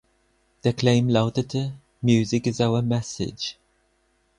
Der 0.63 0.73
Claim 0.73 1.09
lautete 1.09 1.73
"„Music 2.01 2.47
is 2.47 2.59
our 2.59 2.81
message“". 2.81 3.57